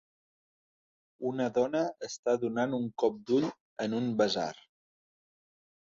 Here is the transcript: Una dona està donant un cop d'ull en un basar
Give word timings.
Una 1.31 1.45
dona 1.57 1.83
està 2.09 2.35
donant 2.45 2.75
un 2.79 2.89
cop 3.03 3.23
d'ull 3.29 3.47
en 3.87 3.97
un 4.03 4.09
basar 4.23 4.49